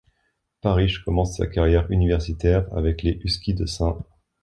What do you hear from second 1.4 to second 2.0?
carrière